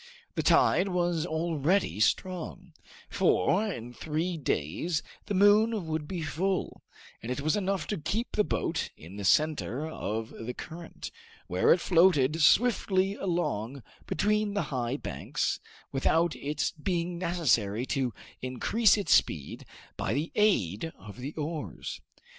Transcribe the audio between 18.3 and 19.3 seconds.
increase its